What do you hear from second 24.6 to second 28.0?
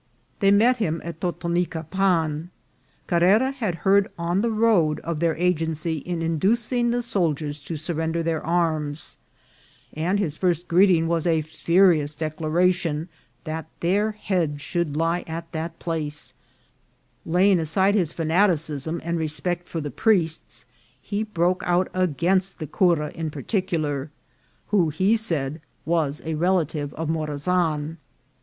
who, he said, was a relative of Morazan.